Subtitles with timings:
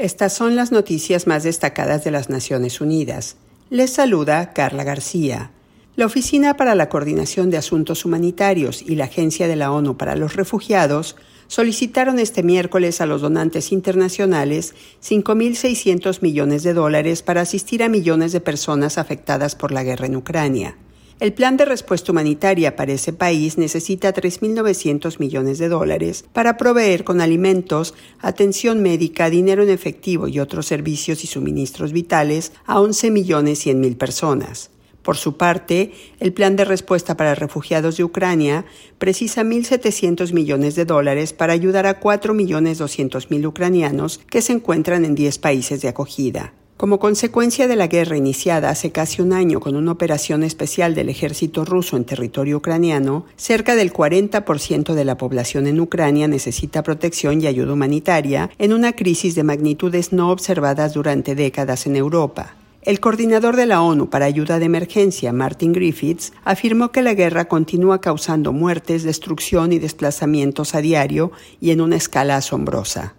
[0.00, 3.36] Estas son las noticias más destacadas de las Naciones Unidas.
[3.68, 5.50] Les saluda Carla García.
[5.94, 10.16] La Oficina para la Coordinación de Asuntos Humanitarios y la Agencia de la ONU para
[10.16, 11.16] los Refugiados
[11.48, 14.74] solicitaron este miércoles a los donantes internacionales
[15.04, 20.16] 5.600 millones de dólares para asistir a millones de personas afectadas por la guerra en
[20.16, 20.78] Ucrania.
[21.20, 27.04] El plan de respuesta humanitaria para ese país necesita 3.900 millones de dólares para proveer
[27.04, 33.10] con alimentos, atención médica, dinero en efectivo y otros servicios y suministros vitales a 11
[33.10, 34.70] millones 100 mil personas.
[35.02, 38.64] Por su parte, el Plan de Respuesta para Refugiados de Ucrania
[38.96, 45.38] precisa 1.700 millones de dólares para ayudar a 4.200.000 ucranianos que se encuentran en 10
[45.38, 46.54] países de acogida.
[46.80, 51.10] Como consecuencia de la guerra iniciada hace casi un año con una operación especial del
[51.10, 57.42] ejército ruso en territorio ucraniano, cerca del 40% de la población en Ucrania necesita protección
[57.42, 62.54] y ayuda humanitaria en una crisis de magnitudes no observadas durante décadas en Europa.
[62.80, 67.44] El coordinador de la ONU para ayuda de emergencia, Martin Griffiths, afirmó que la guerra
[67.44, 73.16] continúa causando muertes, destrucción y desplazamientos a diario y en una escala asombrosa.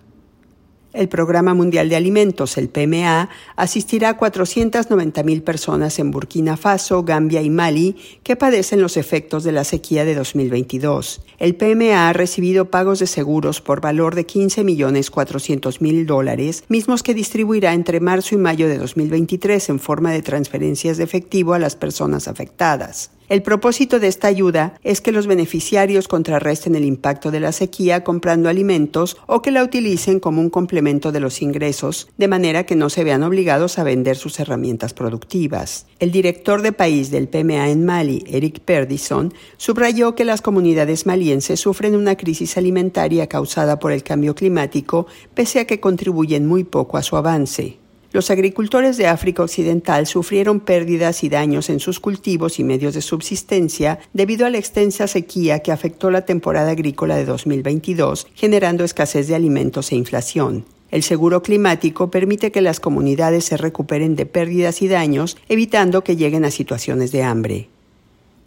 [0.94, 7.42] El Programa Mundial de Alimentos, el PMA, asistirá a 490.000 personas en Burkina Faso, Gambia
[7.42, 11.22] y Mali que padecen los efectos de la sequía de 2022.
[11.40, 17.74] El PMA ha recibido pagos de seguros por valor de 15.400.000 dólares, mismos que distribuirá
[17.74, 22.28] entre marzo y mayo de 2023 en forma de transferencias de efectivo a las personas
[22.28, 23.12] afectadas.
[23.32, 28.04] El propósito de esta ayuda es que los beneficiarios contrarresten el impacto de la sequía
[28.04, 32.76] comprando alimentos o que la utilicen como un complemento de los ingresos, de manera que
[32.76, 35.86] no se vean obligados a vender sus herramientas productivas.
[36.00, 41.62] El director de país del PMA en Mali, Eric Perdison, subrayó que las comunidades malienses
[41.62, 46.98] sufren una crisis alimentaria causada por el cambio climático, pese a que contribuyen muy poco
[46.98, 47.78] a su avance.
[48.14, 53.02] Los agricultores de África Occidental sufrieron pérdidas y daños en sus cultivos y medios de
[53.02, 59.30] subsistencia debido a la extensa sequía que afectó la temporada agrícola de 2022, generando escasez
[59.30, 60.66] de alimentos e inflación.
[60.90, 66.18] El seguro climático permite que las comunidades se recuperen de pérdidas y daños, evitando que
[66.18, 67.70] lleguen a situaciones de hambre.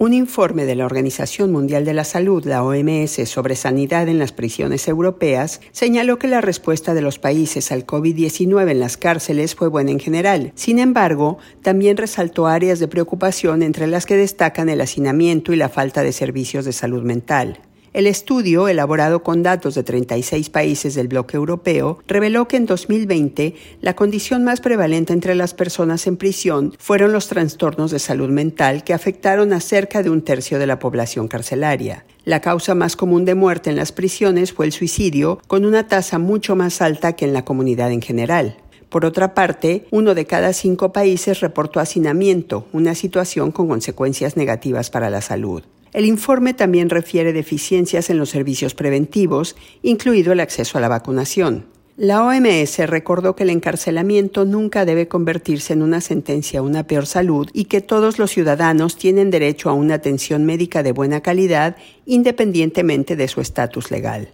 [0.05, 4.33] Un informe de la Organización Mundial de la Salud, la OMS, sobre sanidad en las
[4.33, 9.69] prisiones europeas señaló que la respuesta de los países al COVID-19 en las cárceles fue
[9.69, 10.53] buena en general.
[10.57, 15.71] Sin embargo, también resaltó áreas de preocupación entre las que destacan el hacinamiento y la
[15.71, 17.61] falta de servicios de salud mental.
[17.95, 23.55] El estudio, elaborado con datos de 36 países del bloque europeo, reveló que en 2020
[23.83, 28.83] la condición más prevalente entre las personas en prisión fueron los trastornos de salud mental
[28.83, 32.05] que afectaron a cerca de un tercio de la población carcelaria.
[32.25, 36.19] La causa más común de muerte en las prisiones fue el suicidio, con una tasa
[36.19, 38.57] mucho más alta que en la comunidad en general.
[38.89, 44.91] Por otra parte, uno de cada cinco países reportó hacinamiento, una situación con consecuencias negativas
[44.91, 45.63] para la salud.
[45.95, 51.67] El informe también refiere deficiencias en los servicios preventivos, incluido el acceso a la vacunación.
[51.97, 57.07] La OMS recordó que el encarcelamiento nunca debe convertirse en una sentencia a una peor
[57.07, 61.77] salud y que todos los ciudadanos tienen derecho a una atención médica de buena calidad
[62.07, 64.33] independientemente de su estatus legal.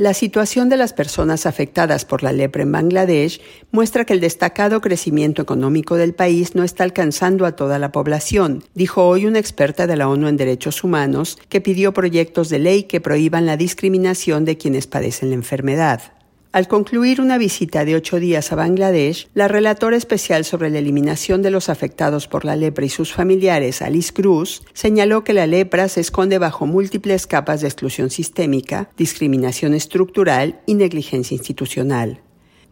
[0.00, 4.80] La situación de las personas afectadas por la lepra en Bangladesh muestra que el destacado
[4.80, 9.86] crecimiento económico del país no está alcanzando a toda la población, dijo hoy una experta
[9.86, 14.46] de la ONU en Derechos Humanos que pidió proyectos de ley que prohíban la discriminación
[14.46, 16.14] de quienes padecen la enfermedad.
[16.52, 21.42] Al concluir una visita de ocho días a Bangladesh, la relatora especial sobre la eliminación
[21.42, 25.88] de los afectados por la lepra y sus familiares, Alice Cruz, señaló que la lepra
[25.88, 32.20] se esconde bajo múltiples capas de exclusión sistémica, discriminación estructural y negligencia institucional.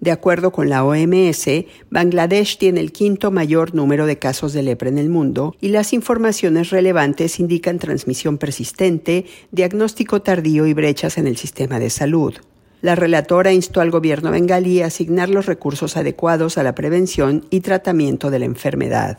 [0.01, 1.47] De acuerdo con la OMS,
[1.89, 5.93] Bangladesh tiene el quinto mayor número de casos de lepra en el mundo y las
[5.93, 12.35] informaciones relevantes indican transmisión persistente, diagnóstico tardío y brechas en el sistema de salud.
[12.81, 17.61] La relatora instó al gobierno bengalí a asignar los recursos adecuados a la prevención y
[17.61, 19.19] tratamiento de la enfermedad.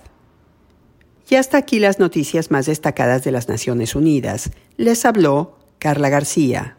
[1.30, 4.52] Y hasta aquí las noticias más destacadas de las Naciones Unidas.
[4.78, 6.68] Les habló Carla García.